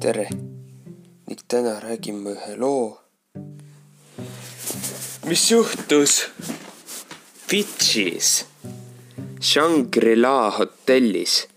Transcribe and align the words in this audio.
tere. 0.00 0.28
Ning 1.26 1.40
täna 1.48 1.80
räägime 1.80 2.30
ühe 2.30 2.54
loo, 2.56 2.98
mis 5.26 5.50
juhtus? 5.50 6.28
Fidžis. 7.48 8.46
Shangri-La 9.40 10.50
hotellis. 10.58 11.48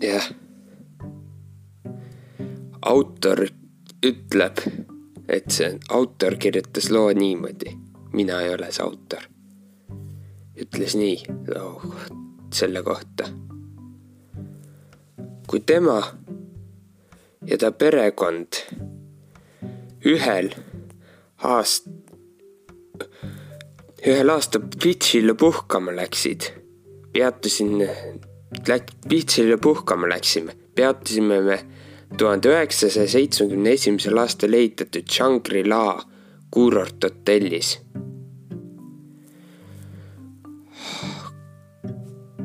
jah, 0.00 0.30
autor 2.82 3.44
ütleb, 4.06 4.62
et 5.28 5.50
see 5.52 5.74
autor 5.88 6.38
kirjutas 6.40 6.88
loo 6.90 7.12
niimoodi, 7.12 7.76
mina 8.16 8.40
ei 8.40 8.54
ole 8.54 8.72
see 8.72 8.86
autor. 8.86 9.28
ütles 10.60 10.96
nii 10.96 11.16
loo 11.54 11.94
selle 12.52 12.82
kohta 12.82 13.28
kui 15.50 15.60
tema 15.66 15.98
ja 17.46 17.56
ta 17.58 17.72
perekond 17.74 18.60
ühel 20.06 20.52
aast-, 21.42 21.88
ühel 24.06 24.30
aastal 24.30 24.68
Fidžile 24.82 25.34
puhkama 25.34 25.96
läksid, 25.96 26.52
peatusin, 27.10 27.82
läk-, 28.70 28.94
Fidžile 29.08 29.58
puhkama 29.58 30.12
läksime, 30.14 30.54
peatusime 30.74 31.40
me 31.48 31.58
tuhande 32.14 32.54
üheksasaja 32.54 33.10
seitsmekümne 33.18 33.74
esimesel 33.74 34.22
aastal 34.22 34.54
ehitatud 34.54 35.10
Shangri-La 35.10 35.84
kuurorthotellis. 36.54 37.78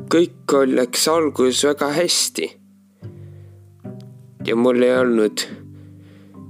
kõik 0.06 0.52
läks 0.70 1.08
alguses 1.10 1.64
väga 1.66 1.88
hästi 1.92 2.46
ja 4.46 4.56
mul 4.56 4.82
ei 4.82 4.98
olnud 4.98 5.42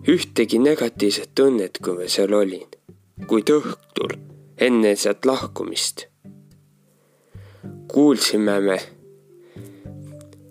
ühtegi 0.09 0.59
negatiivset 0.59 1.31
tunnet, 1.35 1.79
kui 1.83 1.97
ma 1.97 2.09
seal 2.09 2.35
olin. 2.37 2.69
kuid 3.27 3.49
õhtul, 3.49 4.13
enne 4.61 4.91
sealt 5.01 5.25
lahkumist, 5.25 6.03
kuulsime 7.89 8.59
me 8.61 8.77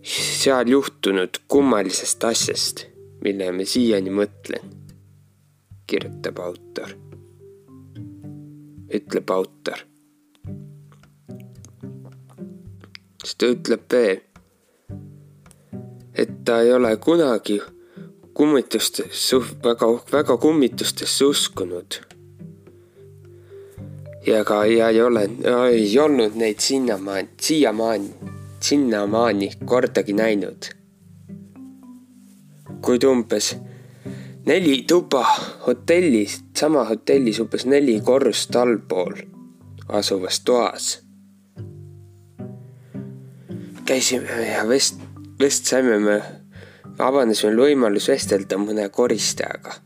seal 0.01 0.71
juhtunud 0.73 1.37
kummalisest 1.47 2.25
asjast, 2.25 2.85
mille 3.21 3.51
ma 3.53 3.67
siiani 3.69 4.09
mõtlen, 4.09 4.73
kirjutab 5.85 6.41
autor, 6.41 6.97
ütleb 8.89 9.35
autor. 9.37 9.85
siis 13.21 13.37
ta 13.37 13.53
ütleb 13.53 13.85
veel 13.91 14.24
et 16.17 16.45
ta 16.45 16.61
ei 16.61 16.73
ole 16.73 16.97
kunagi 16.97 17.61
kummitustesse, 18.33 19.37
väga, 19.63 19.87
väga 20.11 20.37
kummitustesse 20.37 21.25
uskunud. 21.25 22.01
ja 24.27 24.43
ka, 24.43 24.65
ja 24.65 24.89
ei 24.89 25.01
ole, 25.01 25.29
ei 25.71 25.99
olnud 25.99 26.35
neid 26.35 26.59
sinnamaani, 26.59 27.29
siiamaani, 27.41 28.09
sinnamaani 28.59 29.51
kordagi 29.65 30.13
näinud. 30.13 30.65
kuid 32.81 33.03
umbes 33.03 33.55
neli 34.45 34.83
tuba 34.87 35.25
hotellis, 35.67 36.43
sama 36.57 36.83
hotellis 36.85 37.39
umbes 37.39 37.65
neli 37.65 38.01
korrust 38.01 38.55
allpool 38.55 39.15
asuvas 39.87 40.39
toas. 40.39 41.05
käisime 43.85 44.47
ja 44.51 44.63
vest-, 44.69 45.04
vist 45.39 45.67
saime 45.67 45.97
me, 45.99 46.15
avanes 47.03 47.41
meil 47.43 47.57
võimalus 47.59 48.07
vestelda 48.11 48.59
mõne 48.61 48.87
koristajaga. 48.89 49.81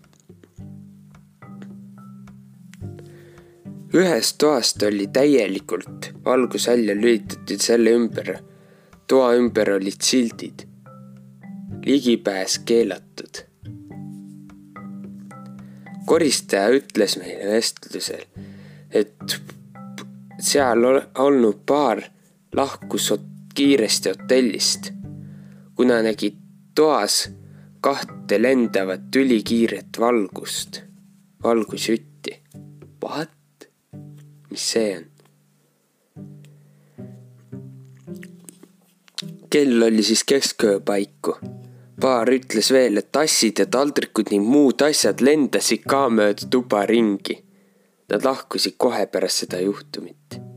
ühest 3.90 4.36
toast 4.38 4.84
oli 4.86 5.08
täielikult 5.10 6.12
valgus 6.26 6.68
välja 6.70 6.94
lülitatud 6.94 7.58
selle 7.58 7.96
ümber, 7.98 8.36
toa 9.08 9.32
ümber 9.34 9.72
olid 9.80 10.02
sildid. 10.02 10.68
ligipääs 11.86 12.60
keelatud. 12.66 13.42
koristaja 16.06 16.70
ütles 16.70 17.18
meile 17.18 17.50
vestlusel, 17.56 18.24
et 18.92 19.42
seal 20.40 20.86
olnud 21.18 21.66
paar 21.66 22.04
lahkus 22.54 23.14
kiiresti 23.56 24.10
hotellist 24.10 24.99
kuna 25.80 26.02
nägi 26.04 26.36
toas 26.76 27.30
kahte 27.82 28.42
lendavat 28.42 29.16
ülikiiret 29.16 30.00
valgust, 30.00 30.82
valgusjütti. 31.44 32.34
What? 33.04 33.30
mis 34.52 34.66
see 34.72 34.98
on? 34.98 35.06
kell 39.50 39.88
oli 39.88 40.04
siis 40.04 40.24
kesköö 40.24 40.80
paiku. 40.80 41.38
paar 42.02 42.28
ütles 42.28 42.74
veel, 42.76 42.98
et 42.98 43.12
tassid 43.12 43.64
ja 43.64 43.66
taldrikud 43.66 44.36
ning 44.36 44.44
muud 44.44 44.84
asjad 44.84 45.24
lendasid 45.24 45.88
ka 45.88 46.10
mööda 46.10 46.52
tuba 46.52 46.84
ringi. 46.92 47.40
Nad 48.12 48.28
lahkusid 48.28 48.76
kohe 48.78 49.08
pärast 49.08 49.46
seda 49.46 49.64
juhtumit 49.64 50.49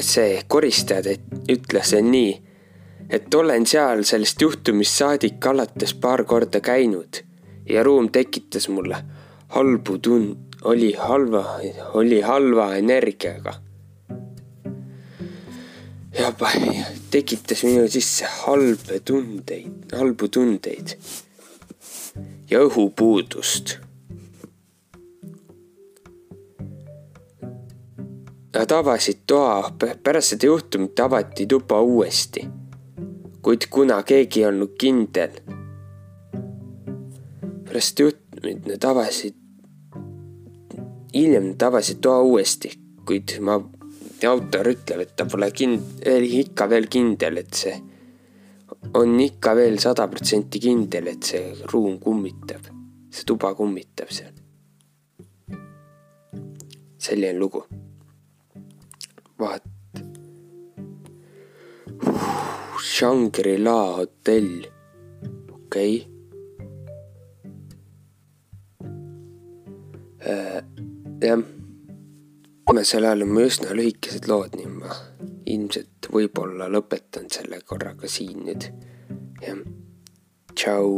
see 0.00 0.42
koristaja 0.48 1.16
ütles 1.48 1.94
nii, 2.02 2.34
et 3.10 3.34
olen 3.34 3.66
seal 3.66 4.04
sellest 4.04 4.42
juhtumist 4.42 5.00
saadik 5.00 5.46
alates 5.46 5.94
paar 5.94 6.24
korda 6.24 6.60
käinud 6.60 7.22
ja 7.68 7.82
ruum 7.86 8.10
tekitas 8.12 8.68
mulle 8.68 9.02
halbu 9.56 9.98
tund-, 9.98 10.60
oli 10.62 10.92
halva, 10.92 11.44
oli 11.94 12.20
halva 12.20 12.74
energiaga. 12.76 13.54
ja 16.18 16.32
tekitas 17.10 17.62
minu 17.64 17.88
sisse 17.88 18.26
halbe 18.44 19.00
tundeid, 19.00 19.94
halbu 19.96 20.28
tundeid 20.28 20.96
ja 22.50 22.60
õhupuudust 22.66 23.78
Nad 28.60 28.72
avasid 28.76 29.22
toa, 29.26 29.70
pärast 30.04 30.34
seda 30.34 30.50
juhtumit 30.50 31.00
avati 31.00 31.46
tuba 31.48 31.78
uuesti. 31.80 32.42
kuid 33.42 33.62
kuna 33.70 34.02
keegi 34.02 34.42
ei 34.42 34.46
olnud 34.46 34.74
kindel, 34.76 35.38
pärast 37.64 38.02
juhtumit 38.04 38.68
nad 38.68 38.84
avasid, 38.84 39.38
hiljem 41.14 41.48
nad 41.54 41.66
avasid 41.70 42.04
toa 42.04 42.20
uuesti, 42.20 42.74
kuid 43.08 43.38
ma, 43.40 43.56
autor 44.28 44.72
ütleb, 44.74 45.06
et 45.06 45.16
ta 45.16 45.24
pole 45.24 45.48
kind-, 45.56 46.04
ikka 46.44 46.68
veel 46.68 46.92
kindel, 46.92 47.40
et 47.40 47.64
see 47.64 47.76
on 48.92 49.20
ikka 49.24 49.56
veel 49.56 49.80
sada 49.80 50.04
protsenti 50.12 50.60
kindel, 50.60 51.14
et 51.16 51.32
see 51.32 51.44
ruum 51.72 51.96
kummitab, 51.96 52.68
see 53.08 53.24
tuba 53.24 53.56
kummitab 53.56 54.12
seal. 54.12 54.36
selline 57.00 57.38
lugu 57.40 57.64
vaat. 59.40 59.64
Shangri-La 62.80 63.80
hotell, 63.96 64.66
okei. 65.52 65.96
Okay.. 65.96 66.06
Äh, 70.20 70.60
jah, 71.24 71.42
viimasel 72.68 73.04
ajal 73.08 73.24
on 73.24 73.32
mul 73.34 73.48
üsna 73.48 73.74
lühikesed 73.76 74.28
lood, 74.28 74.54
nii 74.56 74.68
ma 74.68 74.94
ilmselt 75.50 76.10
võib-olla 76.12 76.68
lõpetan 76.70 77.30
selle 77.32 77.62
korraga 77.66 78.08
siin 78.08 78.44
nüüd. 78.46 78.68
jah, 79.40 79.62
tšau 80.54 80.90